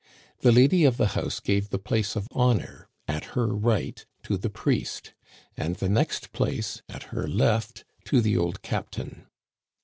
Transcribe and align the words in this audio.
The 0.39 0.51
lady 0.51 0.83
of 0.83 0.97
the 0.97 1.09
house 1.09 1.39
gave 1.39 1.69
the 1.69 1.77
place 1.77 2.15
of 2.15 2.27
honor 2.31 2.89
at 3.07 3.23
her 3.37 3.45
right 3.49 4.03
to 4.23 4.35
the 4.35 4.49
priest, 4.49 5.13
and 5.55 5.75
the 5.75 5.89
next 5.89 6.31
place, 6.33 6.81
at 6.89 7.03
her 7.13 7.27
left, 7.27 7.85
to 8.05 8.19
the 8.19 8.35
old 8.35 8.63
captain. 8.63 9.27